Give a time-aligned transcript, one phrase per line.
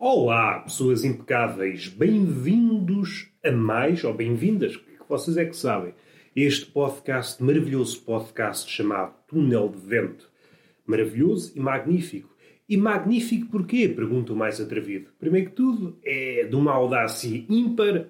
[0.00, 5.92] Olá, pessoas impecáveis, bem-vindos a mais, ou bem-vindas, que vocês é que sabem,
[6.36, 10.30] este podcast, maravilhoso podcast chamado Túnel de Vento.
[10.86, 12.32] Maravilhoso e magnífico.
[12.68, 13.88] E magnífico porquê?
[13.88, 15.08] Pergunto mais atrevido.
[15.18, 18.06] Primeiro que tudo, é de uma audácia ímpar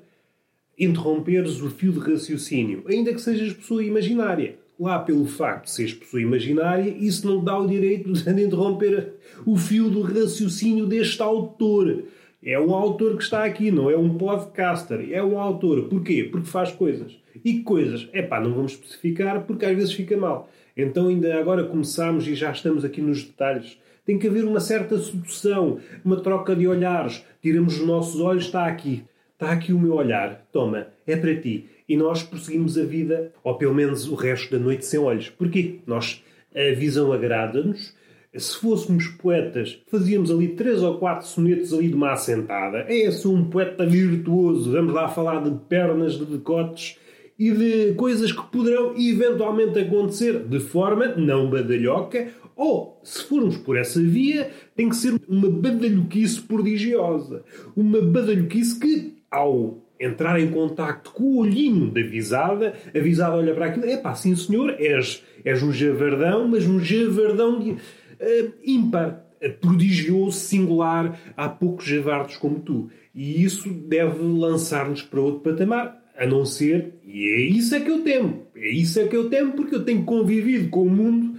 [0.78, 4.58] interromperes o fio de raciocínio, ainda que sejas pessoa imaginária.
[4.78, 9.14] Lá pelo facto de seres pessoa imaginária, isso não dá o direito de interromper
[9.44, 12.04] o fio do raciocínio deste autor.
[12.42, 15.08] É um autor que está aqui, não é um podcaster.
[15.10, 15.88] É um autor.
[15.88, 16.28] Porquê?
[16.30, 17.16] Porque faz coisas.
[17.44, 18.08] E coisas?
[18.12, 20.48] É pá, não vamos especificar porque às vezes fica mal.
[20.76, 23.76] Então ainda agora começamos e já estamos aqui nos detalhes.
[24.06, 27.24] Tem que haver uma certa sedução, uma troca de olhares.
[27.42, 29.02] Tiramos os nossos olhos, está aqui.
[29.40, 30.44] Está aqui o meu olhar.
[30.52, 34.58] Toma, é para ti e nós prosseguimos a vida, ou pelo menos o resto da
[34.58, 35.30] noite, sem olhos.
[35.30, 35.76] Porquê?
[35.86, 37.94] Nós, a visão agrada-nos.
[38.34, 42.84] Se fôssemos poetas, fazíamos ali três ou quatro sonetos ali de uma assentada.
[42.88, 44.72] É sou um poeta virtuoso.
[44.72, 46.98] Vamos lá falar de pernas, de decotes
[47.38, 52.26] e de coisas que poderão eventualmente acontecer de forma não badalhoca
[52.58, 57.44] ou, se formos por essa via, tem que ser uma badalhoquice prodigiosa.
[57.76, 63.54] Uma badalhoquice que, ao entrar em contacto com o olhinho da visada, a visada olha
[63.54, 69.24] para aquilo, é pá, sim senhor, és, és um javardão, mas um javardão uh, ímpar,
[69.60, 72.90] prodigioso, singular, há poucos javardos como tu.
[73.14, 77.90] E isso deve lançar-nos para outro patamar, a não ser, e é isso é que
[77.90, 81.38] eu temo, é isso é que eu temo porque eu tenho convivido com o mundo,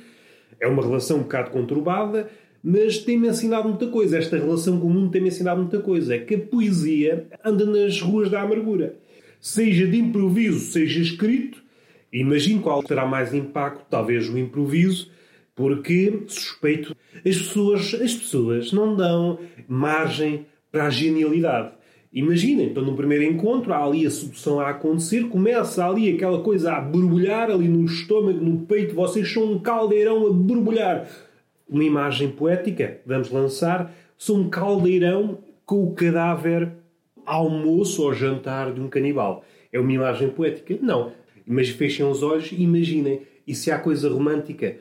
[0.58, 2.30] é uma relação um bocado conturbada,
[2.64, 4.18] mas tem-me ensinado muita coisa.
[4.18, 6.16] Esta relação com o mundo tem-me ensinado muita coisa.
[6.16, 8.96] É que a poesia anda nas ruas da amargura.
[9.40, 11.64] Seja de improviso, seja escrito,
[12.12, 15.10] imagino qual terá mais impacto, talvez o improviso,
[15.56, 21.72] porque suspeito as pessoas, as pessoas não dão margem para a genialidade.
[22.12, 26.74] Imaginem, então no primeiro encontro há ali a sedução a acontecer, começa ali aquela coisa
[26.74, 31.08] a borbulhar ali no estômago, no peito, vocês são um caldeirão a borbulhar
[31.70, 36.72] uma imagem poética, vamos lançar, sou um caldeirão com o cadáver
[37.26, 39.46] almoço ou jantar de um canibal.
[39.72, 40.78] É uma imagem poética?
[40.82, 41.14] Não.
[41.46, 43.22] Mas fechem os olhos e imaginem.
[43.46, 44.78] E se há coisa romântica?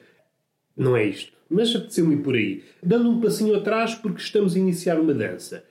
[0.76, 1.32] Não é isto.
[1.48, 2.62] Mas apeteceu-me por aí.
[2.82, 5.64] Dando um passinho atrás porque estamos a iniciar uma dança.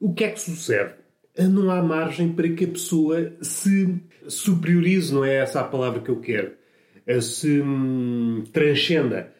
[0.00, 0.94] O que é que sucede?
[1.38, 6.08] Não há margem para que a pessoa se superiorize, não é essa a palavra que
[6.08, 6.52] eu quero.
[7.20, 9.33] Se hum, transcenda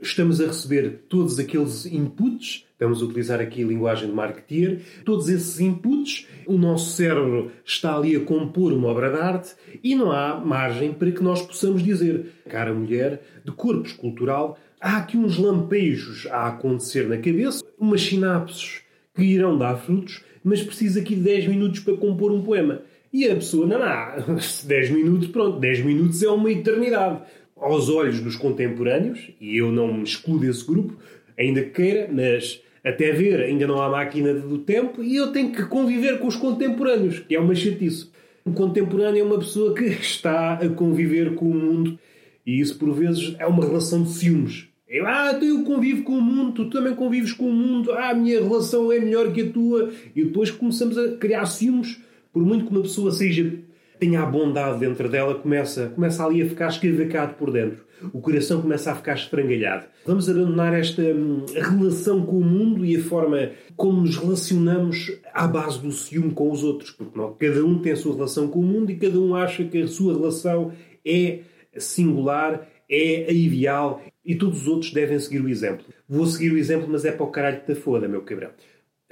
[0.00, 5.28] estamos a receber todos aqueles inputs, estamos a utilizar aqui a linguagem de marketeer, todos
[5.28, 10.10] esses inputs, o nosso cérebro está ali a compor uma obra de arte e não
[10.10, 15.36] há margem para que nós possamos dizer, cara mulher, de corpo escultural, há aqui uns
[15.36, 18.80] lampejos a acontecer na cabeça, umas sinapses
[19.14, 22.82] que irão dar frutos, mas precisa aqui de 10 minutos para compor um poema.
[23.12, 27.22] E a pessoa, não, não, 10 minutos, pronto, 10 minutos é uma eternidade
[27.60, 30.96] aos olhos dos contemporâneos, e eu não me excluo desse grupo,
[31.38, 35.52] ainda que queira, mas até ver ainda não há máquina do tempo e eu tenho
[35.52, 38.08] que conviver com os contemporâneos, que é uma chatice.
[38.44, 41.98] O contemporâneo é uma pessoa que está a conviver com o mundo
[42.46, 44.66] e isso por vezes é uma relação de ciúmes.
[44.88, 48.10] Eu, ah, então eu convivo com o mundo, tu também convives com o mundo, ah,
[48.10, 49.92] a minha relação é melhor que a tua.
[50.16, 52.00] E depois começamos a criar ciúmes,
[52.32, 53.54] por muito que uma pessoa seja
[54.00, 57.84] tenha a bondade dentro dela, começa, começa ali a ficar escavacado por dentro.
[58.14, 59.84] O coração começa a ficar esfrangalhado.
[60.06, 65.46] Vamos abandonar esta hum, relação com o mundo e a forma como nos relacionamos à
[65.46, 66.90] base do ciúme com os outros.
[66.90, 69.62] Porque não, cada um tem a sua relação com o mundo e cada um acha
[69.64, 70.72] que a sua relação
[71.04, 71.40] é
[71.76, 75.84] singular, é a ideal e todos os outros devem seguir o exemplo.
[76.08, 78.50] Vou seguir o exemplo, mas é para o caralho da foda, meu cabrão.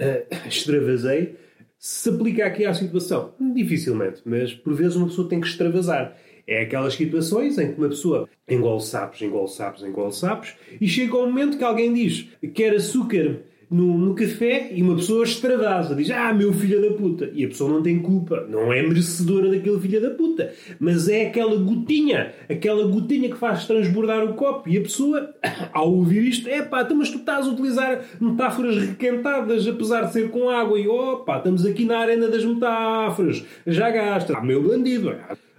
[0.00, 1.36] Uh, extravasei
[1.78, 3.34] se aplica aqui à situação?
[3.54, 6.16] Dificilmente, mas por vezes uma pessoa tem que extravasar.
[6.46, 11.14] É aquelas situações em que uma pessoa engole sapos, engole sapos, engole sapos e chega
[11.14, 13.40] ao momento que alguém diz quer açúcar
[13.70, 17.30] no, no café e uma pessoa extravasa, diz ah, meu filho da puta.
[17.34, 20.52] E a pessoa não tem culpa, não é merecedora daquele filho da puta.
[20.80, 24.68] Mas é aquela gotinha, aquela gotinha que faz transbordar o copo.
[24.68, 25.34] E a pessoa,
[25.72, 30.12] ao ouvir isto, é pá, então, mas tu estás a utilizar metáforas requentadas, apesar de
[30.12, 30.78] ser com água.
[30.80, 33.44] E opa, estamos aqui na arena das metáforas.
[33.66, 34.34] Já gasta.
[34.34, 35.14] Ah, meu bandido.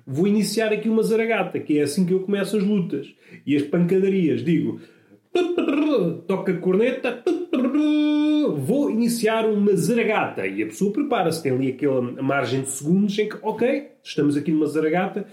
[0.05, 3.13] Vou iniciar aqui uma zaragata, que é assim que eu começo as lutas.
[3.45, 4.43] E as pancadarias.
[4.43, 4.79] Digo,
[6.27, 7.23] toca a corneta,
[8.57, 10.47] vou iniciar uma zaragata.
[10.47, 14.51] E a pessoa prepara-se, tem ali aquela margem de segundos em que, ok, estamos aqui
[14.51, 15.25] numa zaragata,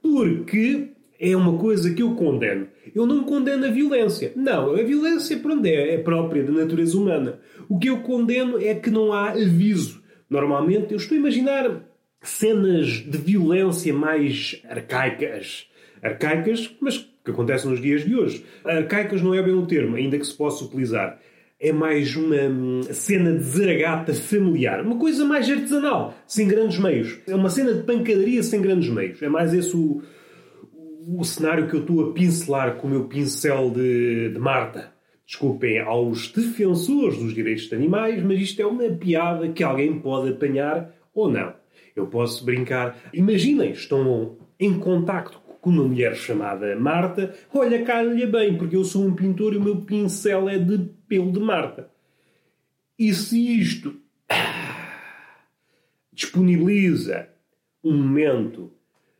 [0.00, 2.66] porque é uma coisa que eu condeno.
[2.94, 4.32] Eu não condeno a violência.
[4.34, 7.38] Não, a violência, pronto, é, é própria da natureza humana.
[7.68, 10.02] O que eu condeno é que não há aviso.
[10.28, 11.84] Normalmente, eu estou a imaginar
[12.20, 15.68] cenas de violência mais arcaicas.
[16.02, 18.44] Arcaicas, mas que acontecem nos dias de hoje.
[18.64, 21.18] Arcaicas não é bem o termo, ainda que se possa utilizar.
[21.60, 24.84] É mais uma hum, cena de zaragata familiar.
[24.84, 27.20] Uma coisa mais artesanal, sem grandes meios.
[27.28, 29.22] É uma cena de pancadaria sem grandes meios.
[29.22, 30.02] É mais esse o,
[31.06, 34.92] o cenário que eu estou a pincelar com o meu pincel de, de Marta.
[35.24, 40.30] Desculpem aos defensores dos direitos de animais, mas isto é uma piada que alguém pode
[40.30, 41.54] apanhar ou não.
[41.94, 42.98] Eu posso brincar.
[43.12, 47.32] Imaginem, estão em contacto com uma mulher chamada Marta.
[47.54, 51.32] Olha, calha bem, porque eu sou um pintor e o meu pincel é de pelo
[51.32, 51.88] de Marta.
[52.98, 53.94] E se isto
[56.12, 57.28] disponibiliza
[57.82, 58.72] um momento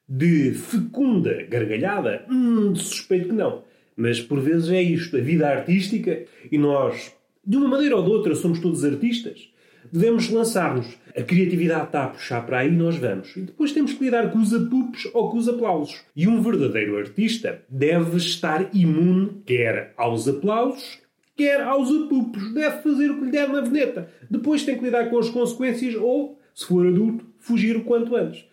[0.09, 3.63] de fecunda gargalhada, hum, suspeito que não.
[3.97, 7.15] Mas por vezes é isto, a vida artística, e nós,
[7.47, 9.52] de uma maneira ou de outra, somos todos artistas.
[9.91, 10.87] Devemos lançar-nos.
[11.17, 13.37] A criatividade está a puxar para aí e nós vamos.
[13.37, 16.03] E depois temos que lidar com os apupos ou com os aplausos.
[16.15, 21.01] E um verdadeiro artista deve estar imune quer aos aplausos,
[21.37, 22.55] quer aos apupos.
[22.55, 24.09] Deve fazer o que lhe der na veneta.
[24.31, 28.45] Depois tem que lidar com as consequências ou, se for adulto, fugir o quanto antes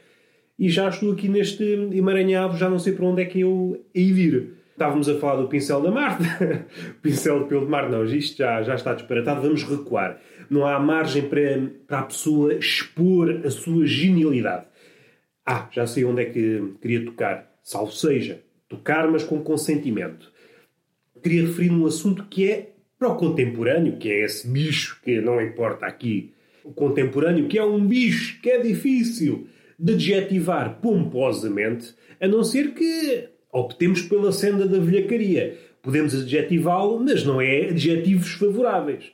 [0.60, 4.12] e já estou aqui neste emaranhado, já não sei para onde é que eu hei
[4.12, 4.56] vir.
[4.74, 8.38] Estávamos a falar do pincel da Marte, o pincel de pelo de Marte, não, isto
[8.38, 10.20] já, já está disparatado, vamos recuar.
[10.50, 14.66] Não há margem para, para a pessoa expor a sua genialidade.
[15.46, 17.60] Ah, já sei onde é que queria tocar.
[17.64, 20.32] Salvo seja, tocar, mas com consentimento.
[21.22, 25.42] Queria referir num assunto que é para o contemporâneo, que é esse bicho que não
[25.42, 26.34] importa aqui.
[26.64, 29.48] O contemporâneo, que é um bicho que é difícil
[29.78, 35.58] de adjetivar pomposamente, a não ser que optemos pela senda da velhacaria.
[35.82, 39.12] Podemos adjetivá-lo, mas não é adjetivos favoráveis.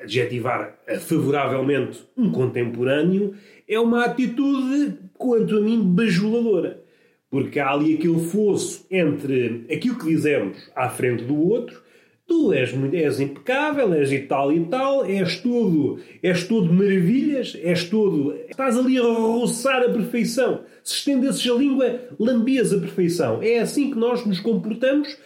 [0.00, 3.34] Adjetivar favoravelmente um contemporâneo
[3.68, 6.82] é uma atitude, quanto a mim, bajuladora.
[7.30, 11.86] Porque há ali aquele fosso entre aquilo que dizemos à frente do outro
[12.26, 17.84] Tu és, és impecável, és e tal e tal, és tudo, és tudo maravilhas, és
[17.84, 18.34] tudo.
[18.50, 20.62] Estás ali a roçar a perfeição.
[20.82, 23.40] Se estendesses a língua, lambias a perfeição.
[23.40, 25.16] É assim que nós nos comportamos,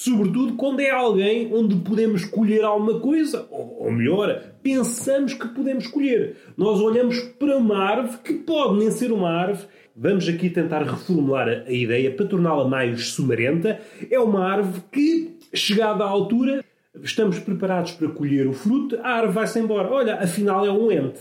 [0.00, 5.86] sobretudo quando é alguém onde podemos colher alguma coisa, ou, ou melhor, pensamos que podemos
[5.86, 6.36] colher.
[6.56, 9.68] Nós olhamos para uma árvore que pode nem ser uma árvore.
[9.94, 13.78] Vamos aqui tentar reformular a, a ideia para torná-la mais sumarenta.
[14.10, 16.64] É uma árvore que Chegada à altura,
[17.02, 19.90] estamos preparados para colher o fruto, a árvore vai-se embora.
[19.90, 21.18] Olha, afinal é um ente.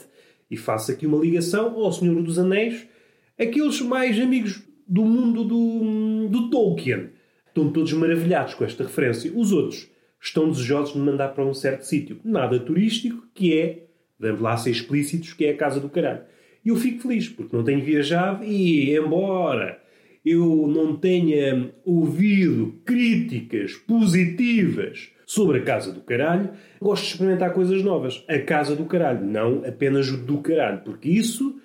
[0.51, 2.87] E faço aqui uma ligação ao Senhor dos Anéis,
[3.39, 7.09] aqueles mais amigos do mundo do, do Tolkien.
[7.59, 9.31] Estão todos maravilhados com esta referência.
[9.35, 9.89] Os outros
[10.21, 13.83] estão desejosos de mandar para um certo sítio, nada turístico, que é,
[14.17, 16.21] vamos lá ser explícitos, que é a casa do caralho.
[16.63, 19.81] E eu fico feliz, porque não tenho viajado e, embora
[20.25, 26.49] eu não tenha ouvido críticas positivas sobre a Casa do Caralho,
[26.81, 28.23] gosto de experimentar coisas novas.
[28.27, 31.59] A Casa do Caralho, não apenas o do caralho, porque isso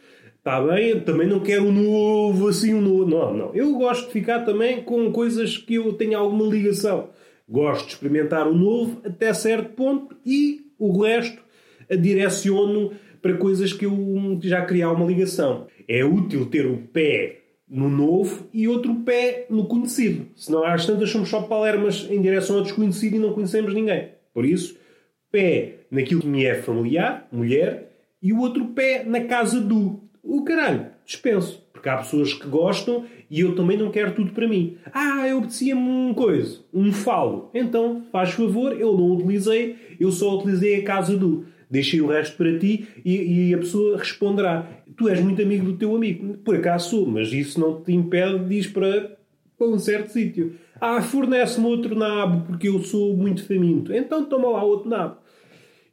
[0.45, 3.07] está bem, também não quero um novo, assim, um novo.
[3.07, 3.55] Não, não.
[3.55, 7.09] Eu gosto de ficar também com coisas que eu tenho alguma ligação.
[7.49, 11.43] Gosto de experimentar o novo até certo ponto e o resto
[11.99, 15.67] direciono para coisas que eu já criar uma ligação.
[15.89, 20.27] É útil ter o pé no novo e outro pé no conhecido.
[20.37, 24.11] Senão às tantas somos só palermas em direção ao desconhecido e não conhecemos ninguém.
[24.35, 24.77] Por isso,
[25.33, 27.91] pé naquilo que me é familiar, mulher,
[28.23, 30.04] e o outro pé na casa do.
[30.25, 31.63] O caralho, dispenso.
[31.73, 34.79] Porque há pessoas que gostam e eu também não quero tudo para mim.
[34.93, 37.51] Ah, eu obedecia-me um coisa, um falo.
[37.53, 41.45] Então, faz favor, eu não utilizei, eu só utilizei a casa do.
[41.71, 44.67] Deixei o resto para ti e, e a pessoa responderá
[44.97, 46.39] tu és muito amigo do teu amigo.
[46.39, 49.17] Por acaso sou, mas isso não te impede de ir para,
[49.59, 50.55] para um certo sítio.
[50.81, 53.93] Ah, fornece-me outro nabo porque eu sou muito faminto.
[53.93, 55.17] Então toma lá outro nabo.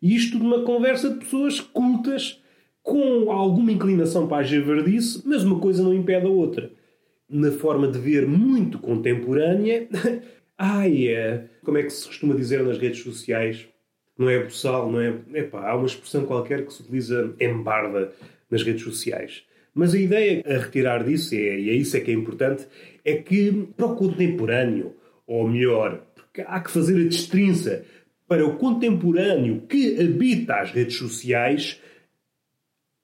[0.01, 2.40] Isto de uma conversa de pessoas cultas
[2.83, 6.71] com alguma inclinação para a javardice, mas uma coisa não impede a outra.
[7.29, 9.87] Na forma de ver muito contemporânea,
[10.57, 13.67] ai, é, como é que se costuma dizer nas redes sociais?
[14.17, 15.13] Não é boçal, não é?
[15.33, 18.11] Epá, há uma expressão qualquer que se utiliza em barda
[18.49, 19.43] nas redes sociais.
[19.73, 22.67] Mas a ideia a retirar disso, é, e é isso é que é importante,
[23.05, 24.93] é que para o contemporâneo,
[25.25, 27.85] ou melhor, porque há que fazer a destrinça
[28.27, 31.81] para o contemporâneo que habita as redes sociais,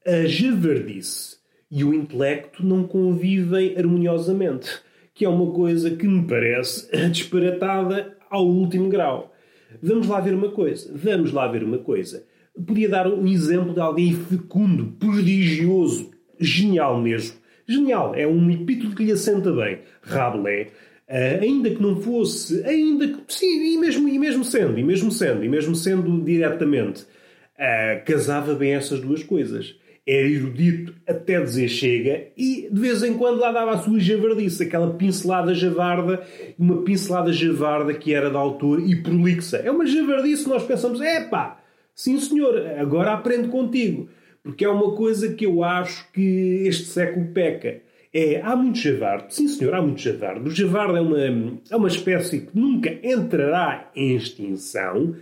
[0.08, 1.36] a javardice
[1.70, 4.80] e o intelecto não convivem harmoniosamente.
[5.14, 9.34] que é uma coisa que me parece disparatada ao último grau.
[9.82, 10.92] Vamos lá ver uma coisa.
[10.96, 12.24] Vamos lá ver uma coisa.
[12.66, 17.36] Podia dar um exemplo de alguém fecundo, prodigioso, genial mesmo.
[17.68, 19.80] Genial, é um epíteto que lhe assenta bem.
[20.02, 20.68] Rabelais,
[21.10, 25.12] uh, ainda que não fosse, ainda que, sim, e mesmo, e mesmo sendo, e mesmo
[25.12, 29.76] sendo, e mesmo sendo diretamente, uh, casava bem essas duas coisas.
[30.08, 34.64] Era erudito até dizer chega e de vez em quando lá dava a sua javardice,
[34.64, 36.26] aquela pincelada javarda,
[36.58, 39.58] uma pincelada javarda que era de autor e prolixa.
[39.58, 41.60] É uma javardice nós pensamos, epá,
[41.94, 44.08] sim senhor, agora aprendo contigo.
[44.42, 47.82] Porque é uma coisa que eu acho que este século peca.
[48.14, 49.26] É, há muito javardo.
[49.34, 50.48] Sim, senhor, há muito javardo.
[50.48, 55.18] O javardo é uma, é uma espécie que nunca entrará em extinção.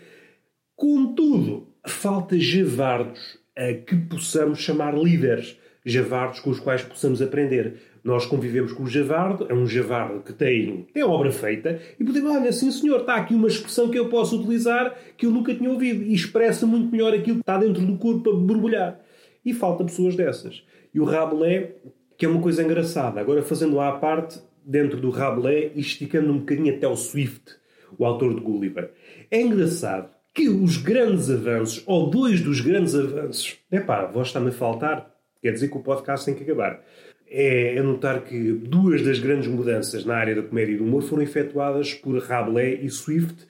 [0.76, 3.44] Contudo, falta javardos
[3.86, 5.58] que possamos chamar líderes.
[5.88, 7.76] Javardos com os quais possamos aprender.
[8.04, 12.36] Nós convivemos com o javardo, é um javardo que tem, tem obra feita, e podemos,
[12.36, 15.70] olha, sim senhor, está aqui uma expressão que eu posso utilizar que eu nunca tinha
[15.70, 19.00] ouvido, e expressa muito melhor aquilo que está dentro do corpo para borbulhar.
[19.44, 20.64] E falta pessoas dessas.
[20.94, 21.70] E o Rabelais,
[22.18, 26.40] que é uma coisa engraçada, agora fazendo à parte, dentro do Rabelais e esticando um
[26.40, 27.56] bocadinho até o Swift,
[27.98, 28.92] o autor de Gulliver.
[29.30, 34.28] É engraçado que os grandes avanços, ou dois dos grandes avanços, é pá, a voz
[34.28, 35.10] está-me a faltar,
[35.42, 36.84] quer dizer que o podcast tem que acabar.
[37.26, 41.04] É, é notar que duas das grandes mudanças na área da comédia e do humor
[41.04, 43.48] foram efetuadas por Rabelais e Swift,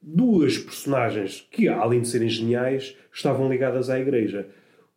[0.00, 4.48] duas personagens que, além de serem geniais, estavam ligadas à Igreja.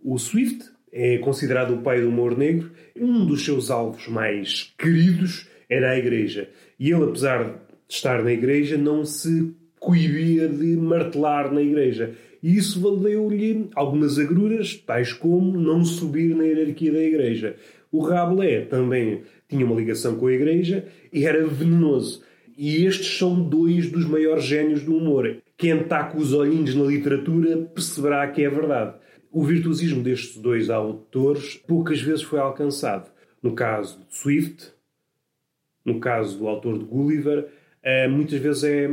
[0.01, 2.71] O Swift é considerado o pai do humor negro.
[2.95, 6.49] Um dos seus alvos mais queridos era a Igreja.
[6.79, 7.53] E ele, apesar de
[7.89, 9.53] estar na Igreja, não se
[9.85, 12.15] coibia de martelar na Igreja.
[12.41, 17.55] E isso valeu-lhe algumas agruras, tais como não subir na hierarquia da Igreja.
[17.91, 22.23] O Rabelais também tinha uma ligação com a Igreja e era venenoso.
[22.57, 25.37] E estes são dois dos maiores génios do humor.
[25.55, 25.77] Quem
[26.11, 28.95] com os olhinhos na literatura perceberá que é verdade.
[29.31, 33.11] O virtuosismo destes dois autores poucas vezes foi alcançado.
[33.41, 34.71] No caso de Swift,
[35.85, 37.47] no caso do autor de Gulliver,
[37.83, 38.87] eh, muitas vezes é,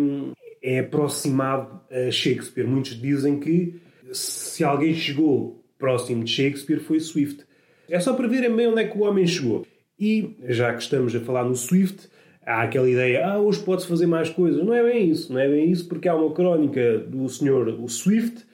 [0.63, 2.67] é aproximado a Shakespeare.
[2.67, 3.81] Muitos dizem que
[4.13, 7.45] se alguém chegou próximo de Shakespeare foi Swift.
[7.89, 9.67] É só para verem bem onde é que o homem chegou.
[9.99, 12.09] E, já que estamos a falar no Swift,
[12.47, 14.65] há aquela ideia, ah, hoje pode-se fazer mais coisas.
[14.65, 17.89] Não é bem isso, não é bem isso, porque há uma crónica do senhor o
[17.89, 18.45] Swift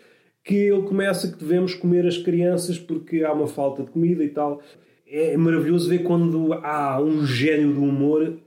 [0.45, 4.31] que ele começa que devemos comer as crianças porque há uma falta de comida e
[4.31, 4.63] tal.
[5.07, 8.39] É maravilhoso ver quando há um gênio do humor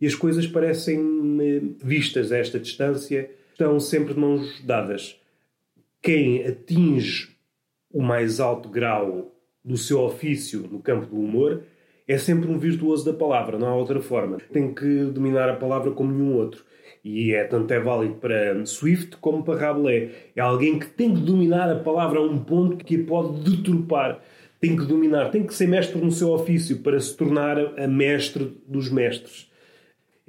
[0.00, 5.20] e as coisas parecem vistas a esta distância, estão sempre de mãos dadas.
[6.02, 7.36] Quem atinge
[7.92, 11.62] o mais alto grau do seu ofício no campo do humor
[12.08, 14.38] é sempre um virtuoso da palavra, não há outra forma.
[14.52, 16.64] Tem que dominar a palavra como nenhum outro.
[17.04, 20.10] E é tanto é válido para Swift como para Rabelais.
[20.34, 24.20] É alguém que tem que dominar a palavra a um ponto que a pode deturpar.
[24.58, 28.60] Tem que dominar, tem que ser mestre no seu ofício para se tornar a mestre
[28.66, 29.49] dos mestres.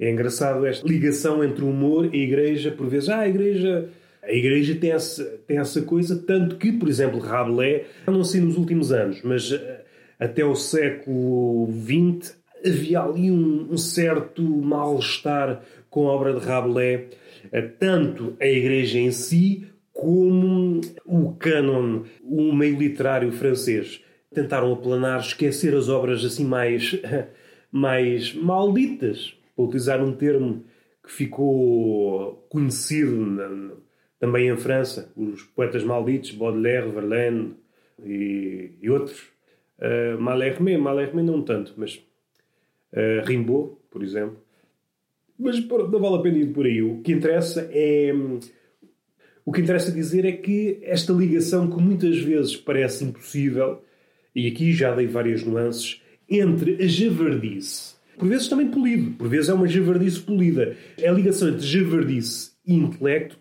[0.02, 2.72] É engraçado esta ligação entre humor e igreja.
[2.72, 3.88] Por vezes, ah, a igreja,
[4.20, 8.56] a igreja tem, essa, tem essa coisa, tanto que, por exemplo, Rabelais, não sei nos
[8.56, 9.84] últimos anos, mas eh,
[10.18, 17.02] até o século XX havia ali um, um certo mal-estar com a obra de Rabelais,
[17.52, 24.00] eh, tanto a Igreja em si como o cânon, o meio literário francês.
[24.34, 27.00] Tentaram aplanar, esquecer as obras assim mais,
[27.70, 30.64] mais malditas, para utilizar um termo
[31.02, 33.76] que ficou conhecido
[34.18, 37.56] também em França, os poetas malditos, Baudelaire, Verlaine
[38.04, 39.20] e, e outros.
[39.78, 41.96] Uh, Malhermé, Malhermé não tanto, mas
[42.92, 44.38] uh, Rimbaud, por exemplo.
[45.36, 46.80] Mas não vale a pena ir por aí.
[46.80, 48.12] O que interessa é.
[49.44, 53.82] O que interessa dizer é que esta ligação, que muitas vezes parece impossível,
[54.32, 59.48] e aqui já dei várias nuances, entre a javardice, por vezes também polido, por vezes
[59.48, 60.76] é uma javardice polida.
[61.06, 63.38] A ligação entre javardice e intelecto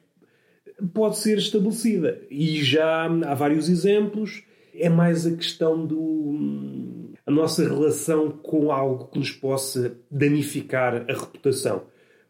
[0.94, 2.22] pode ser estabelecida.
[2.30, 4.44] E já há vários exemplos.
[4.74, 11.14] É mais a questão do a nossa relação com algo que nos possa danificar a
[11.14, 11.84] reputação.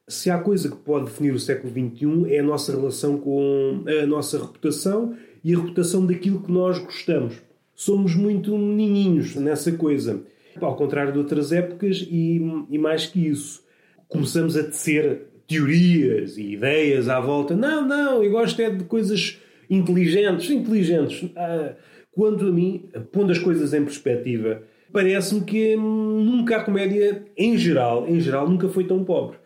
[0.07, 4.05] Se há coisa que pode definir o século XXI é a nossa relação com a
[4.05, 7.35] nossa reputação e a reputação daquilo que nós gostamos.
[7.73, 10.21] Somos muito menininhos nessa coisa.
[10.59, 13.63] Ao contrário de outras épocas, e, e mais que isso,
[14.07, 17.55] começamos a tecer teorias e ideias à volta.
[17.55, 19.37] Não, não, eu gosto é de coisas
[19.69, 20.49] inteligentes.
[20.49, 21.29] Inteligentes.
[21.35, 21.73] Ah,
[22.11, 28.07] quanto a mim, pondo as coisas em perspectiva, parece-me que nunca a comédia, em geral,
[28.07, 29.37] em geral, nunca foi tão pobre.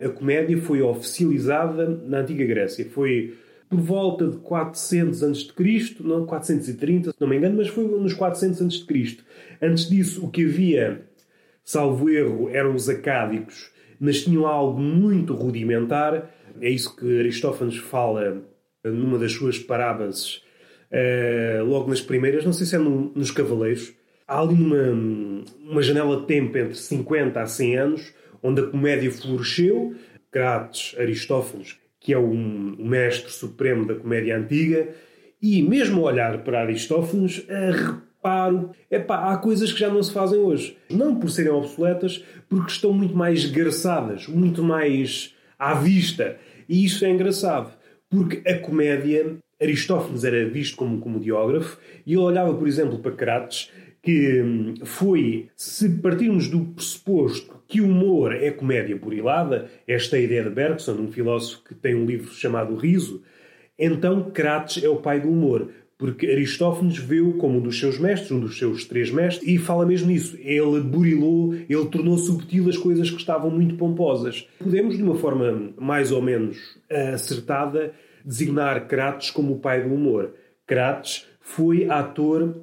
[0.00, 2.86] A comédia foi oficializada na Antiga Grécia.
[2.90, 3.34] Foi
[3.68, 8.62] por volta de 400 a.C., não 430, se não me engano, mas foi nos 400
[8.62, 9.18] a.C.
[9.60, 11.02] Antes disso, o que havia,
[11.64, 16.30] salvo erro, eram os acádicos, mas tinham algo muito rudimentar.
[16.60, 18.42] É isso que Aristófanes fala
[18.84, 20.42] numa das suas parábolas,
[20.90, 23.94] uh, logo nas primeiras, não sei se é no, nos Cavaleiros.
[24.26, 24.92] Há ali uma,
[25.60, 29.94] uma janela de tempo entre 50 a 100 anos, onde a comédia floresceu.
[30.30, 34.88] Crates, Aristófanes, que é o mestre supremo da comédia antiga,
[35.40, 40.76] e mesmo olhar para Aristófanes, reparo, epá, há coisas que já não se fazem hoje.
[40.90, 46.36] Não por serem obsoletas, porque estão muito mais garçadas, muito mais à vista.
[46.68, 47.72] E isso é engraçado,
[48.10, 53.12] porque a comédia, Aristófanes era visto como um comediógrafo, e ele olhava, por exemplo, para
[53.12, 53.70] Crates,
[54.04, 60.22] que hum, foi, se partirmos do pressuposto que o humor é comédia burilada, esta é
[60.22, 63.22] ideia de Bergson, um filósofo que tem um livro chamado Riso,
[63.78, 68.30] então Crates é o pai do humor, porque Aristófanes viu como um dos seus mestres,
[68.30, 70.36] um dos seus três mestres, e fala mesmo nisso.
[70.38, 74.46] Ele burilou, ele tornou subtil as coisas que estavam muito pomposas.
[74.58, 76.58] Podemos, de uma forma mais ou menos
[77.14, 77.92] acertada,
[78.24, 80.34] designar Crates como o pai do humor.
[80.66, 82.54] Crates foi ator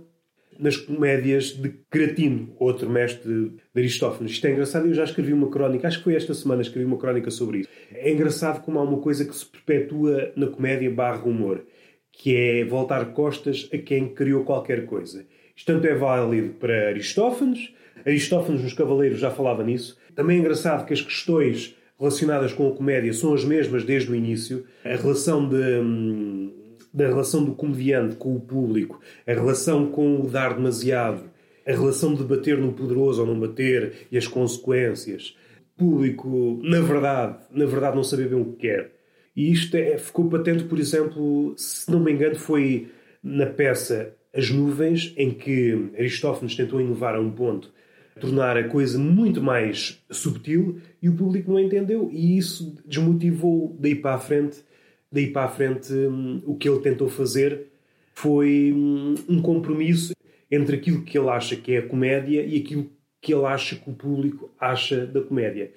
[0.61, 4.33] nas comédias de Cratino, outro mestre de Aristófanes.
[4.33, 6.97] Isto é engraçado, eu já escrevi uma crónica, acho que foi esta semana, escrevi uma
[6.97, 7.69] crónica sobre isso.
[7.91, 11.65] É engraçado como há uma coisa que se perpetua na comédia barra humor,
[12.11, 15.25] que é voltar costas a quem criou qualquer coisa.
[15.55, 17.73] Isto tanto é válido para Aristófanes,
[18.05, 19.97] Aristófanes nos Cavaleiros já falava nisso.
[20.15, 24.15] Também é engraçado que as questões relacionadas com a comédia são as mesmas desde o
[24.15, 24.65] início.
[24.83, 26.53] A relação de hum,
[26.93, 31.23] da relação do comediante com o público, a relação com o dar demasiado,
[31.65, 35.35] a relação de bater no poderoso ou não bater e as consequências.
[35.75, 38.91] O público, na verdade, na verdade não saber bem o que quer.
[39.35, 42.89] E isto é, ficou patente, por exemplo, se não me engano, foi
[43.23, 47.71] na peça As Nuvens, em que Aristófanes tentou inovar a um ponto,
[48.19, 52.09] tornar a coisa muito mais subtil e o público não entendeu.
[52.11, 54.63] E isso desmotivou daí para a frente
[55.11, 57.67] daí para a frente, hum, o que ele tentou fazer
[58.13, 60.13] foi hum, um compromisso
[60.49, 62.89] entre aquilo que ele acha que é a comédia e aquilo
[63.21, 65.71] que ele acha que o público acha da comédia.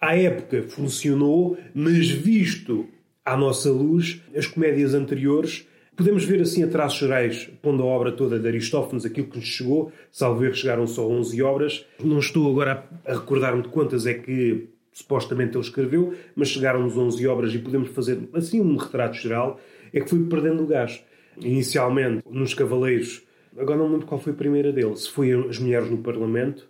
[0.00, 2.86] À época funcionou, mas visto
[3.24, 8.12] à nossa luz, as comédias anteriores, podemos ver assim a traços gerais, pondo a obra
[8.12, 11.86] toda de Aristófanes, aquilo que nos chegou, salvo ver chegaram só 11 obras.
[12.02, 17.26] Não estou agora a recordar-me de quantas é que supostamente ele escreveu, mas chegaram-nos 11
[17.26, 19.60] obras e podemos fazer assim um retrato geral,
[19.92, 21.04] é que foi perdendo o gás.
[21.38, 23.22] Inicialmente, nos Cavaleiros,
[23.58, 26.66] agora não lembro qual foi a primeira dele, se foi As Mulheres no Parlamento,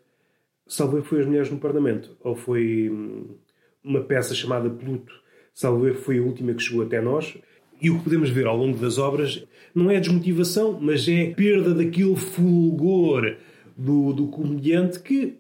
[0.67, 3.37] salvo foi As Mulheres no Parlamento, ou foi hum,
[3.85, 5.15] uma peça chamada Pluto,
[5.55, 7.39] salvo foi a última que chegou até nós.
[7.81, 11.73] E o que podemos ver ao longo das obras não é desmotivação, mas é perda
[11.73, 13.37] daquele fulgor
[13.77, 15.37] do, do comediante que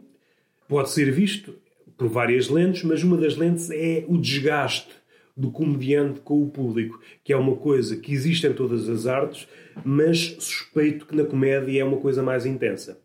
[0.68, 1.54] pode ser visto
[1.96, 4.90] por várias lentes, mas uma das lentes é o desgaste
[5.36, 9.46] do comediante com o público, que é uma coisa que existe em todas as artes,
[9.84, 12.98] mas suspeito que na comédia é uma coisa mais intensa.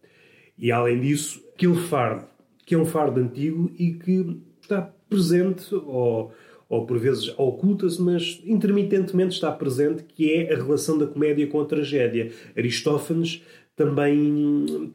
[0.58, 2.26] E além disso, aquele fardo,
[2.66, 6.32] que é um fardo antigo e que está presente, ou,
[6.70, 11.60] ou por vezes oculta-se, mas intermitentemente está presente, que é a relação da comédia com
[11.60, 12.32] a tragédia.
[12.56, 13.44] Aristófanes
[13.76, 14.94] também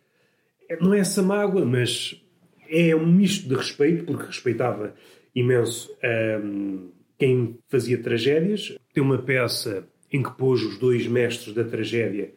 [0.81, 2.23] não é essa mágoa, mas
[2.69, 4.95] é um misto de respeito, porque respeitava
[5.35, 5.95] imenso
[6.43, 8.77] um, quem fazia tragédias.
[8.93, 12.33] Tem uma peça em que pôs os dois mestres da tragédia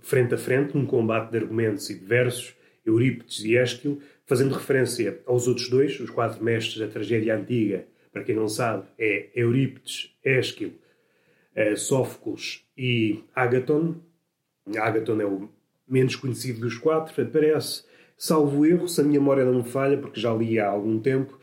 [0.00, 5.20] frente a frente, num combate de argumentos e de versos, Eurípides e Ésquilo, fazendo referência
[5.26, 7.86] aos outros dois, os quatro mestres da tragédia antiga.
[8.12, 10.74] Para quem não sabe, é Eurípides, Ésquilo,
[11.54, 13.96] eh, Sófocles e Ágaton.
[14.76, 15.48] Ágaton é o
[15.88, 17.84] menos conhecido dos quatro, aparece
[18.16, 21.38] salvo erro, se a minha memória não me falha, porque já li há algum tempo,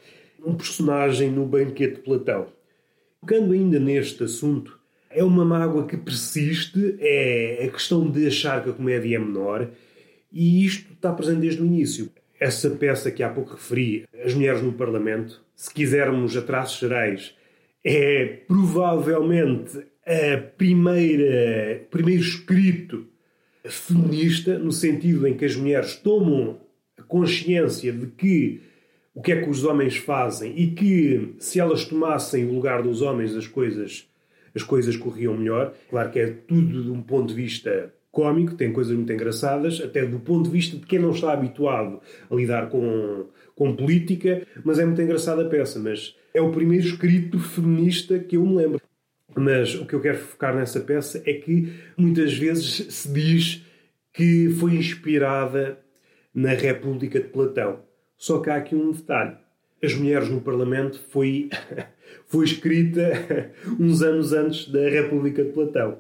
[0.46, 2.48] um personagem no Banquete de Platão.
[3.20, 4.80] Tocando ainda neste assunto,
[5.10, 9.70] é uma mágoa que persiste, é a questão de achar que a comédia é menor,
[10.32, 12.10] e isto está presente desde o início.
[12.40, 17.36] Essa peça que há pouco referi, As Mulheres no Parlamento, se quisermos a traços gerais,
[17.84, 23.06] é provavelmente a primeira, o primeiro escrito
[23.66, 26.60] feminista, no sentido em que as mulheres tomam
[26.98, 28.62] a consciência de que
[29.14, 33.02] o que é que os homens fazem e que se elas tomassem o lugar dos
[33.02, 34.08] homens as coisas
[34.56, 35.74] as coisas corriam melhor.
[35.90, 40.06] Claro que é tudo de um ponto de vista cómico, tem coisas muito engraçadas, até
[40.06, 44.80] do ponto de vista de quem não está habituado a lidar com, com política, mas
[44.80, 45.80] é muito engraçada a peça.
[45.80, 48.82] Mas é o primeiro escrito feminista que eu me lembro.
[49.36, 53.66] Mas o que eu quero focar nessa peça é que muitas vezes se diz
[54.14, 55.80] que foi inspirada
[56.34, 57.80] na República de Platão.
[58.18, 59.38] Só que há aqui um detalhe.
[59.84, 61.50] As Mulheres no Parlamento foi,
[62.28, 63.12] foi escrita
[63.80, 65.98] uns anos antes da República de Platão.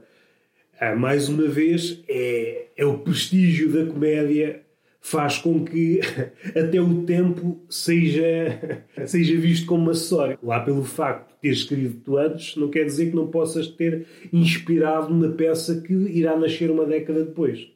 [0.80, 4.62] Ah, mais uma vez, é, é o prestígio da comédia
[5.02, 6.00] faz com que
[6.56, 10.38] até o tempo seja, seja visto como acessório.
[10.42, 15.14] Lá pelo facto de ter escrito antes, não quer dizer que não possas ter inspirado
[15.14, 17.68] numa peça que irá nascer uma década depois.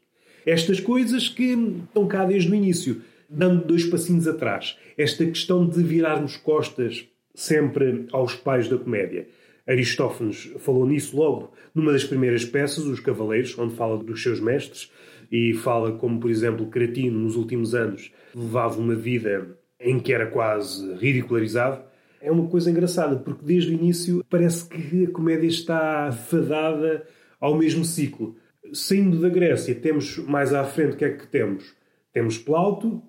[0.46, 1.54] Estas coisas que
[1.88, 4.78] estão cá desde o início, dando dois passinhos atrás.
[4.96, 9.28] Esta questão de virarmos costas sempre aos pais da comédia.
[9.68, 14.92] Aristófanes falou nisso logo numa das primeiras peças, Os Cavaleiros, onde fala dos seus mestres
[15.32, 20.28] e fala como, por exemplo, Cratino, nos últimos anos, levava uma vida em que era
[20.28, 21.84] quase ridicularizado.
[22.22, 27.06] É uma coisa engraçada, porque desde o início parece que a comédia está fadada
[27.40, 28.36] ao mesmo ciclo.
[28.74, 31.76] Saindo da Grécia, temos mais à frente o que é que temos?
[32.12, 33.04] Temos Plauto,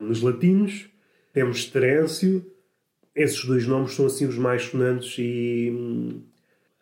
[0.00, 0.88] nos latinos,
[1.32, 2.44] temos Terêncio.
[3.14, 6.22] Esses dois nomes são assim os mais sonantes e hum,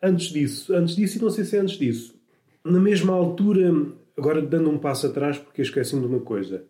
[0.01, 2.19] antes disso, antes disso e não sei se é antes disso,
[2.63, 3.71] na mesma altura,
[4.19, 6.65] agora dando um passo atrás porque esqueci-me de uma coisa,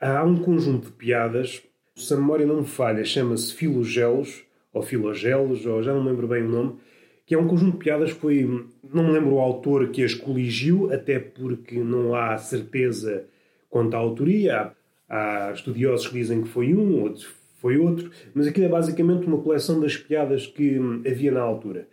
[0.00, 1.62] há um conjunto de piadas,
[1.94, 6.26] se a memória não me falha, chama-se Filogelos, ou Filogelos, ou já não me lembro
[6.28, 6.78] bem o nome,
[7.24, 8.68] que é um conjunto de piadas que foi.
[8.92, 13.24] Não me lembro o autor que as coligiu, até porque não há certeza
[13.68, 14.72] quanto à autoria.
[15.08, 19.42] Há, estudiosos que dizem que foi um, outros foi outro, mas aquilo é basicamente uma
[19.42, 21.86] coleção das piadas que havia na altura.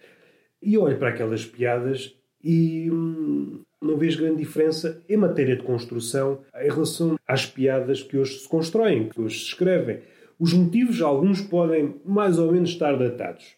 [0.61, 5.63] E eu olho para aquelas piadas e hum, não vejo grande diferença em matéria de
[5.63, 9.99] construção em relação às piadas que hoje se constroem, que hoje se escrevem.
[10.39, 13.57] Os motivos, alguns podem mais ou menos estar datados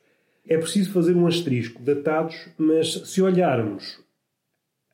[0.49, 4.03] é preciso fazer um asterisco, datados, mas se olharmos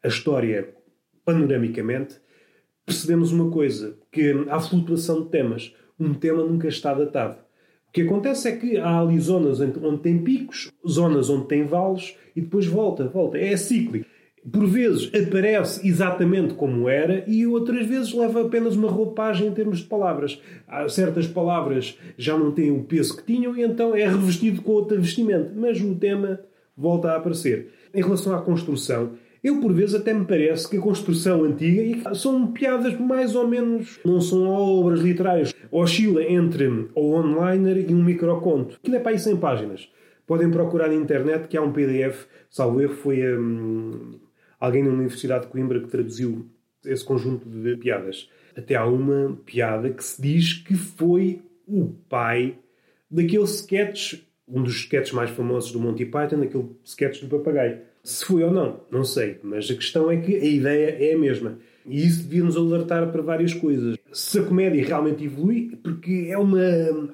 [0.04, 0.76] a história
[1.24, 2.18] panoramicamente,
[2.86, 5.74] percebemos uma coisa, que há flutuação de temas.
[5.98, 7.38] Um tema nunca está datado.
[7.88, 12.18] O que acontece é que há ali zonas onde tem picos, zonas onde tem vales
[12.36, 13.38] e depois volta, volta.
[13.38, 14.06] É cíclico
[14.52, 19.80] por vezes aparece exatamente como era e outras vezes leva apenas uma roupagem em termos
[19.80, 20.40] de palavras.
[20.68, 24.74] Há certas palavras já não têm o peso que tinham e então é revestido com
[24.74, 26.40] outro vestimento, mas o tema
[26.78, 27.72] volta a aparecer.
[27.94, 32.48] Em relação à construção, eu por vezes até me parece que a construção antiga são
[32.48, 38.78] piadas mais ou menos, não são obras literárias, oscila entre o onliner e um microconto.
[38.82, 39.90] Aquilo é para aí 100 páginas.
[40.28, 44.14] Podem procurar na internet que há um PDF, salvo erro, foi hum,
[44.60, 46.48] alguém na Universidade de Coimbra que traduziu
[46.86, 48.30] esse conjunto de piadas.
[48.56, 52.58] Até há uma piada que se diz que foi o pai
[53.10, 57.80] daquele sketch, um dos sketches mais famosos do Monty Python, aquele sketch do papagaio.
[58.04, 61.18] Se foi ou não, não sei, mas a questão é que a ideia é a
[61.18, 61.58] mesma.
[61.88, 63.98] E isso devia nos alertar para várias coisas.
[64.12, 66.60] Se a comédia realmente evolui, porque é uma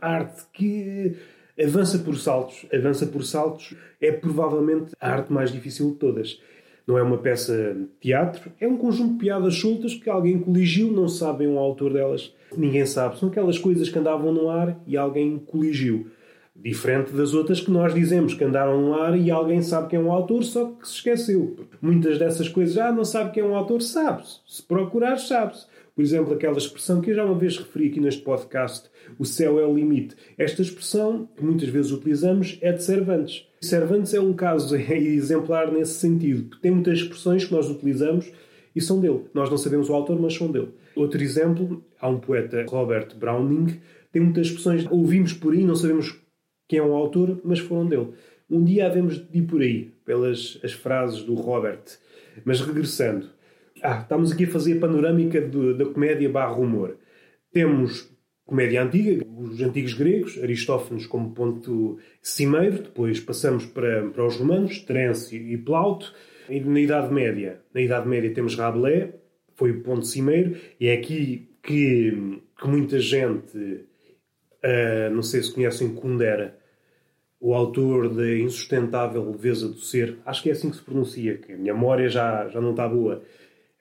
[0.01, 1.15] arte que
[1.61, 6.41] avança por saltos, avança por saltos, é provavelmente a arte mais difícil de todas.
[6.87, 10.91] Não é uma peça de teatro, é um conjunto de piadas soltas que alguém coligiu,
[10.91, 13.17] não sabem o autor delas, ninguém sabe.
[13.19, 16.07] São aquelas coisas que andavam no ar e alguém coligiu.
[16.55, 20.01] Diferente das outras que nós dizemos que andaram no ar e alguém sabe quem é
[20.01, 21.55] um autor, só que se esqueceu.
[21.81, 24.39] Muitas dessas coisas, ah, não sabe quem é um autor, sabe-se.
[24.45, 25.65] Se procurar, sabe-se.
[25.95, 29.59] Por exemplo, aquela expressão que eu já uma vez referi aqui neste podcast, o céu
[29.59, 30.15] é o limite.
[30.37, 33.45] Esta expressão, que muitas vezes utilizamos, é de Cervantes.
[33.61, 38.31] Cervantes é um caso exemplar nesse sentido, porque tem muitas expressões que nós utilizamos
[38.75, 39.25] e são dele.
[39.33, 40.69] Nós não sabemos o autor, mas são dele.
[40.95, 43.79] Outro exemplo, há um poeta, Robert Browning,
[44.11, 46.17] tem muitas expressões, ouvimos por aí, não sabemos
[46.67, 48.09] quem é o autor, mas foram dele.
[48.49, 51.83] Um dia havemos de ir por aí, pelas as frases do Robert.
[52.43, 53.27] Mas regressando,
[53.81, 56.97] ah, estamos aqui a fazer a panorâmica da comédia barra humor.
[57.51, 58.09] Temos
[58.45, 64.79] comédia antiga, os antigos gregos, Aristófanes como ponto cimeiro, depois passamos para, para os romanos,
[64.79, 66.13] Terêncio e Plauto,
[66.49, 67.61] e na Idade Média.
[67.73, 69.09] Na Idade Média temos Rabelais,
[69.55, 75.53] foi o ponto cimeiro, e é aqui que, que muita gente, uh, não sei se
[75.53, 76.57] conhecem Kundera,
[77.39, 81.53] o autor da Insustentável Leveza do Ser, acho que é assim que se pronuncia, que
[81.53, 83.23] a minha memória já, já não está boa,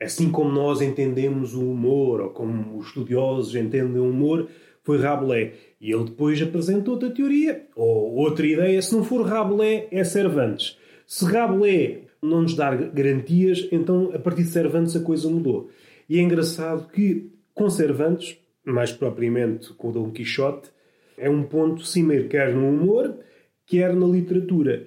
[0.00, 4.48] Assim como nós entendemos o humor, ou como os estudiosos entendem o humor,
[4.82, 5.52] foi Rabelais.
[5.80, 8.80] E ele depois apresentou outra teoria, ou outra ideia.
[8.80, 10.78] Se não for Rabelais, é Cervantes.
[11.06, 15.70] Se Rabelais não nos dar garantias, então a partir de Cervantes a coisa mudou.
[16.08, 20.70] E é engraçado que com Cervantes, mais propriamente com Dom Quixote,
[21.16, 23.18] é um ponto cimeiro, quer no humor,
[23.66, 24.86] quer na literatura.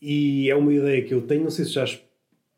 [0.00, 1.84] E é uma ideia que eu tenho, não sei se já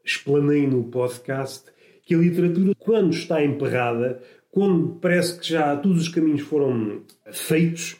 [0.04, 1.64] explanei no podcast,
[2.06, 7.96] que a literatura, quando está emperrada, quando parece que já todos os caminhos foram feitos,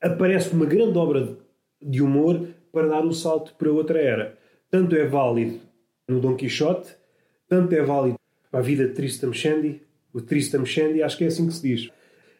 [0.00, 1.36] aparece uma grande obra
[1.80, 4.38] de humor para dar o salto para outra era.
[4.70, 5.60] Tanto é válido
[6.08, 6.96] no Dom Quixote,
[7.46, 8.18] tanto é válido
[8.50, 9.82] a vida de Tristram Shandy.
[10.12, 11.90] O Tristram Shandy, acho que é assim que se diz.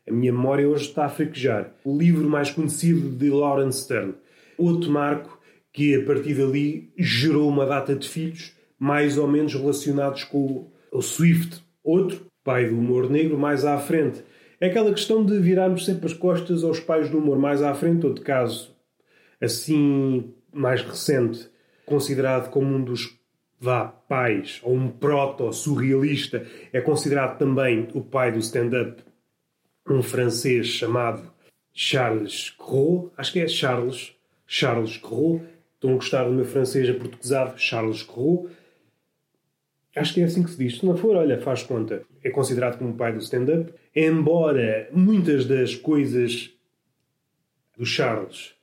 [0.09, 1.75] A minha memória hoje está a fraquejar.
[1.85, 4.15] O livro mais conhecido de Lawrence Stern.
[4.57, 5.39] Outro marco
[5.71, 11.03] que, a partir dali, gerou uma data de filhos mais ou menos relacionados com o
[11.03, 11.63] Swift.
[11.83, 14.23] Outro, pai do humor negro, mais à frente.
[14.61, 18.07] É aquela questão de virarmos sempre as costas aos pais do humor mais à frente,
[18.07, 18.77] outro caso
[19.41, 21.49] assim mais recente,
[21.87, 23.19] considerado como um dos
[23.59, 29.03] vá, pais, ou um proto-surrealista, é considerado também o pai do stand-up,
[29.89, 31.31] um francês chamado
[31.73, 34.15] Charles Cros, acho que é Charles,
[34.47, 35.43] Charles Cros,
[35.75, 38.51] estão a gostar do meu francês aportuguesado, Charles Cros,
[39.97, 42.79] acho que é assim que se diz, se não for, olha, faz conta, é considerado
[42.79, 46.51] como o pai do stand-up, embora muitas das coisas
[47.77, 48.55] do Charles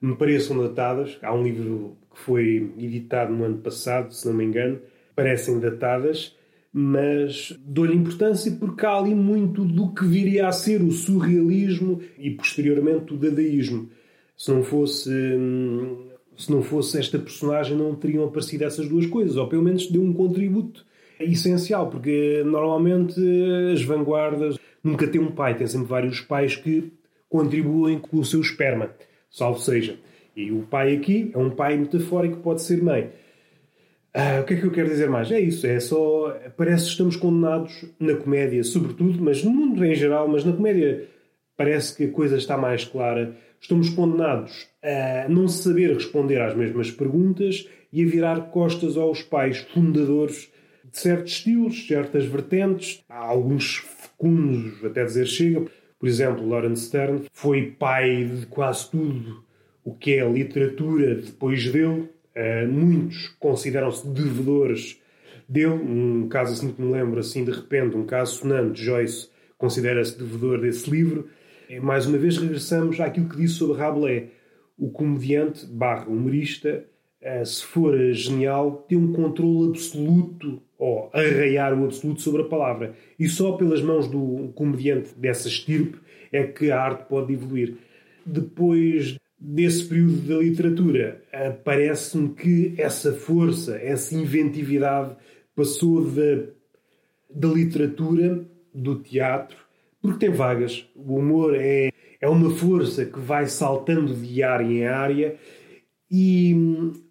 [0.00, 1.18] me pareçam datadas.
[1.22, 4.80] Há um livro que foi editado no ano passado, se não me engano,
[5.14, 6.36] parecem datadas,
[6.72, 12.30] mas dou-lhe importância porque há ali muito do que viria a ser o surrealismo e
[12.30, 13.90] posteriormente o dadaísmo.
[14.36, 15.10] Se não fosse
[16.40, 20.02] se não fosse esta personagem não teriam aparecido essas duas coisas, ou pelo menos deu
[20.02, 20.84] um contributo
[21.18, 23.20] essencial, porque normalmente
[23.72, 26.92] as vanguardas nunca têm um pai, tem sempre vários pais que
[27.28, 28.90] contribuem com o seu esperma
[29.30, 29.98] salvo seja.
[30.36, 33.10] E o pai aqui é um pai metafórico pode ser mãe.
[34.12, 35.30] Ah, o que é que eu quero dizer mais?
[35.30, 36.36] É isso, é só.
[36.56, 41.06] Parece que estamos condenados na comédia, sobretudo, mas no mundo em geral, mas na comédia
[41.56, 43.36] parece que a coisa está mais clara.
[43.60, 49.58] Estamos condenados a não saber responder às mesmas perguntas e a virar costas aos pais
[49.74, 50.50] fundadores
[50.90, 53.04] de certos estilos, certas vertentes.
[53.08, 55.66] Há alguns fecundos, até dizer chega.
[55.98, 59.44] Por exemplo, Lawrence Stern foi pai de quase tudo
[59.84, 62.08] o que é literatura depois dele.
[62.34, 64.98] Uh, muitos consideram-se devedores
[65.46, 65.74] dele.
[65.74, 70.60] Um caso assim que me lembro, assim de repente, um caso sonante, Joyce considera-se devedor
[70.62, 71.28] desse livro.
[71.70, 74.24] E, mais uma vez regressamos àquilo que disse sobre Rabelais.
[74.76, 76.84] O comediante barra humorista,
[77.22, 82.96] uh, se for genial, tem um controle absoluto ou arraiar o absoluto sobre a palavra.
[83.16, 86.00] E só pelas mãos do comediante dessa estirpe
[86.32, 87.76] é que a arte pode evoluir.
[88.26, 91.22] Depois desse período da literatura,
[91.62, 95.14] parece-me que essa força, essa inventividade
[95.54, 96.46] passou da,
[97.32, 99.69] da literatura, do teatro,
[100.00, 100.86] porque tem vagas.
[100.94, 105.36] O humor é, é uma força que vai saltando de área em área
[106.10, 106.54] e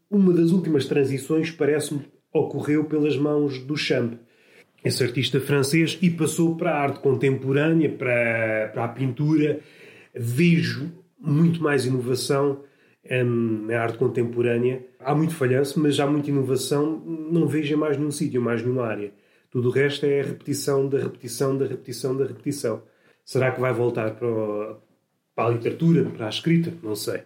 [0.10, 2.02] uma das últimas transições parece-me
[2.34, 4.14] ocorreu pelas mãos do Champ,
[4.84, 9.60] esse artista francês, e passou para a arte contemporânea, para, para a pintura.
[10.14, 12.64] Vejo muito mais inovação
[13.10, 14.86] hum, na arte contemporânea.
[15.00, 17.00] Há muito falhanço, mas há muita inovação.
[17.32, 19.12] Não vejo em mais nenhum sítio, mais nenhuma área.
[19.52, 22.84] Tudo o resto é a repetição da repetição da repetição da repetição.
[23.26, 24.78] Será que vai voltar para, o,
[25.36, 26.72] para a literatura, para a escrita?
[26.84, 27.22] Não sei.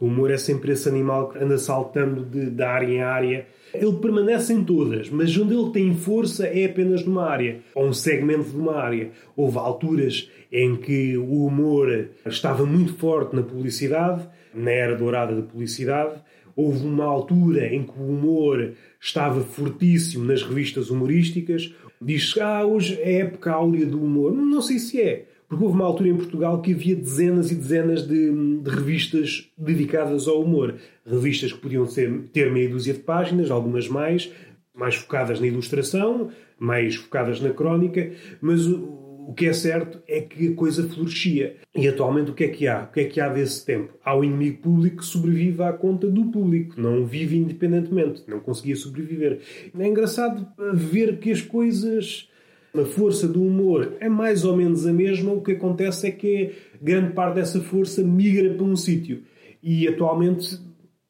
[0.00, 3.46] O humor é sempre esse animal que anda saltando de, de área em área.
[3.74, 7.92] Ele permanece em todas, mas onde ele tem força é apenas numa área, ou um
[7.92, 9.10] segmento de uma área.
[9.36, 15.42] Houve alturas em que o humor estava muito forte na publicidade, na era dourada da
[15.42, 16.20] publicidade.
[16.54, 21.74] Houve uma altura em que o humor estava fortíssimo nas revistas humorísticas.
[22.00, 24.32] Diz-se, ah, hoje é época áurea do humor.
[24.32, 25.26] Não sei se é.
[25.48, 28.30] Porque houve uma altura em Portugal que havia dezenas e dezenas de,
[28.60, 30.74] de revistas dedicadas ao humor.
[31.06, 34.30] Revistas que podiam ser, ter meia dúzia de páginas, algumas mais,
[34.74, 40.22] mais focadas na ilustração, mais focadas na crónica, mas o, o que é certo é
[40.22, 41.56] que a coisa florescia.
[41.76, 42.84] E atualmente o que é que há?
[42.84, 43.92] O que é que há desse tempo?
[44.02, 48.74] Há o inimigo público que sobrevive à conta do público, não vive independentemente, não conseguia
[48.74, 49.40] sobreviver.
[49.78, 52.26] É engraçado ver que as coisas
[52.74, 56.52] a força do humor é mais ou menos a mesma, o que acontece é que
[56.80, 59.24] grande parte dessa força migra para um sítio.
[59.62, 60.58] E atualmente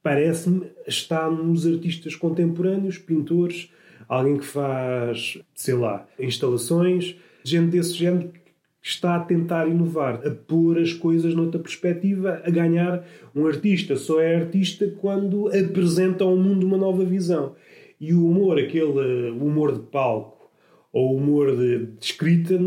[0.03, 3.71] parece-me está nos artistas contemporâneos, pintores,
[4.09, 8.41] alguém que faz, sei lá, instalações, gente desse género que
[8.83, 13.05] está a tentar inovar, a pôr as coisas noutra perspectiva, a ganhar.
[13.35, 17.55] Um artista só é artista quando apresenta ao mundo uma nova visão.
[18.01, 20.51] E o humor, aquele humor de palco
[20.93, 22.59] ou humor de, de escrita,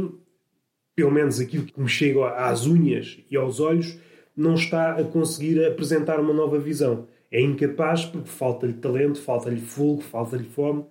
[0.96, 3.98] pelo menos aquilo que me chega às unhas e aos olhos,
[4.36, 7.08] não está a conseguir apresentar uma nova visão.
[7.32, 10.84] É incapaz porque falta-lhe talento, falta-lhe fogo, falta-lhe fome.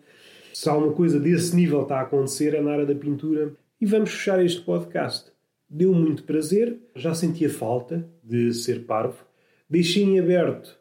[0.53, 3.53] Se alguma coisa desse nível está a acontecer é na área da pintura.
[3.81, 5.33] E vamos fechar este podcast.
[5.67, 9.25] Deu muito prazer, já sentia falta de ser parvo.
[9.71, 10.79] Deixei em aberto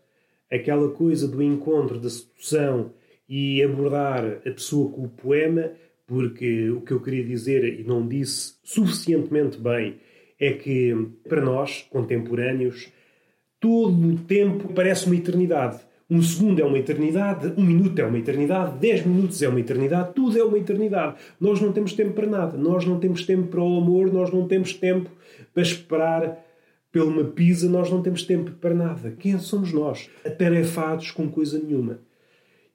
[0.52, 2.92] aquela coisa do encontro, da sedução
[3.30, 5.72] e abordar a pessoa com o poema,
[6.06, 10.02] porque o que eu queria dizer e não disse suficientemente bem
[10.38, 10.94] é que
[11.26, 12.92] para nós, contemporâneos,
[13.62, 15.80] todo o tempo parece uma eternidade.
[16.10, 20.14] Um segundo é uma eternidade, um minuto é uma eternidade, dez minutos é uma eternidade,
[20.16, 21.18] tudo é uma eternidade.
[21.40, 24.48] Nós não temos tempo para nada, nós não temos tempo para o amor, nós não
[24.48, 25.12] temos tempo
[25.54, 26.44] para esperar
[26.92, 29.12] pela uma pizza, nós não temos tempo para nada.
[29.20, 30.10] Quem somos nós?
[30.26, 32.00] Atarefados com coisa nenhuma.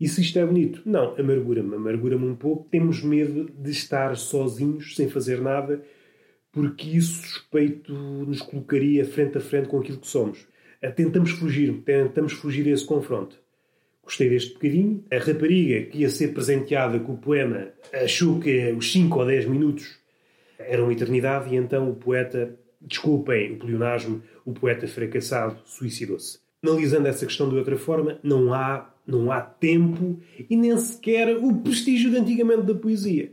[0.00, 0.82] E se isto é bonito?
[0.86, 2.68] Não, amargura-me, amargura-me um pouco.
[2.70, 5.82] Temos medo de estar sozinhos, sem fazer nada,
[6.52, 10.46] porque isso suspeito nos colocaria frente a frente com aquilo que somos.
[10.84, 13.40] Eh, tentamos fugir, tentamos fugir a esse confronto.
[14.02, 15.02] Gostei deste bocadinho.
[15.10, 19.46] A rapariga que ia ser presenteada com o poema achou que os 5 ou 10
[19.46, 19.98] minutos
[20.58, 26.38] eram eternidade e então o poeta, desculpem o pleonasmo, o poeta fracassado suicidou-se.
[26.62, 30.20] Analisando essa questão de outra forma, não há, não há tempo
[30.50, 33.32] e nem sequer o prestígio de antigamente da poesia.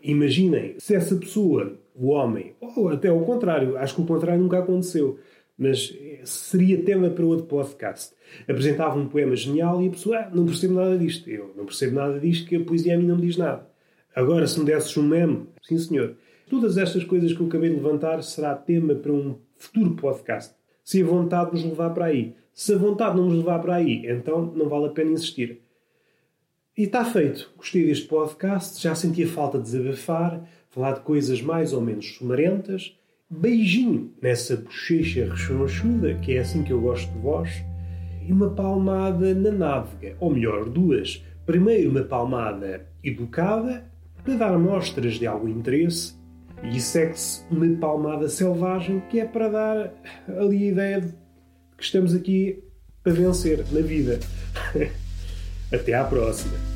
[0.00, 4.60] Imaginem se essa pessoa, o homem, ou até o contrário, acho que o contrário nunca
[4.60, 5.18] aconteceu,
[5.58, 8.14] mas seria tema para outro podcast.
[8.42, 11.28] Apresentava um poema genial e a pessoa, ah, não percebo nada disto.
[11.28, 13.68] Eu não percebo nada disto, que a poesia a mim não me diz nada.
[14.14, 16.16] Agora, se me desses um meme, sim senhor.
[16.48, 20.54] Todas estas coisas que eu acabei de levantar será tema para um futuro podcast.
[20.84, 22.34] Se a vontade nos levar para aí.
[22.52, 25.62] Se a vontade não nos levar para aí, então não vale a pena insistir.
[26.76, 27.50] E está feito.
[27.56, 32.96] Gostei deste podcast, já sentia falta de desabafar, falar de coisas mais ou menos somarentas
[33.32, 37.64] beijinho nessa bochecha rechonchuda, que é assim que eu gosto de vós,
[38.26, 41.24] e uma palmada na nádega, ou melhor, duas.
[41.46, 43.90] Primeiro uma palmada educada,
[44.22, 46.14] para dar mostras de algum interesse,
[46.62, 49.94] e segue-se uma palmada selvagem, que é para dar
[50.28, 51.08] ali a ideia de
[51.76, 52.62] que estamos aqui
[53.02, 54.20] para vencer na vida.
[55.72, 56.71] Até à próxima!